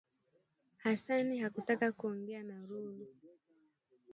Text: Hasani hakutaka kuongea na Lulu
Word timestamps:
Hasani 0.77 1.39
hakutaka 1.39 1.91
kuongea 1.91 2.43
na 2.43 2.59
Lulu 2.67 3.07